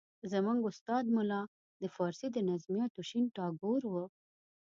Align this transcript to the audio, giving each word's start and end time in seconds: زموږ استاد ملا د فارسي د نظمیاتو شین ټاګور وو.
زموږ 0.31 0.57
استاد 0.71 1.05
ملا 1.15 1.41
د 1.81 1.83
فارسي 1.95 2.27
د 2.31 2.37
نظمیاتو 2.49 2.99
شین 3.09 3.25
ټاګور 3.35 3.81
وو. 3.87 4.05